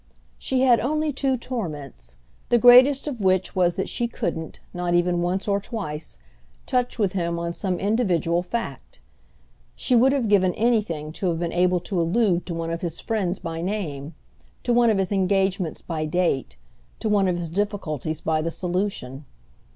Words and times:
She 0.39 0.61
had 0.61 0.79
only 0.79 1.13
two 1.13 1.37
torments; 1.37 2.17
the 2.49 2.57
greatest 2.57 3.07
of 3.07 3.21
which 3.21 3.55
was 3.55 3.75
that 3.75 3.87
she 3.87 4.07
couldn't, 4.07 4.59
not 4.73 4.95
even 4.95 5.21
once 5.21 5.47
or 5.47 5.59
twice, 5.61 6.17
touch 6.65 6.97
with 6.97 7.13
him 7.13 7.37
on 7.37 7.53
some 7.53 7.77
individual 7.77 8.41
fact. 8.41 8.99
She 9.75 9.95
would 9.95 10.11
have 10.11 10.27
given 10.27 10.55
anything 10.55 11.11
to 11.13 11.27
have 11.29 11.37
been 11.37 11.53
able 11.53 11.79
to 11.81 12.01
allude 12.01 12.47
to 12.47 12.55
one 12.55 12.71
of 12.71 12.81
his 12.81 12.99
friends 12.99 13.37
by 13.37 13.61
name, 13.61 14.15
to 14.63 14.73
one 14.73 14.89
of 14.89 14.97
his 14.97 15.11
engagements 15.11 15.83
by 15.83 16.05
date, 16.05 16.57
to 16.99 17.07
one 17.07 17.27
of 17.27 17.37
his 17.37 17.47
difficulties 17.47 18.21
by 18.21 18.41
the 18.41 18.49
solution. 18.49 19.25